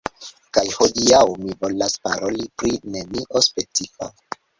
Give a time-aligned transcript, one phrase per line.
[0.57, 4.09] Kaj hodiaŭ mi volas paroli pri nenio specifa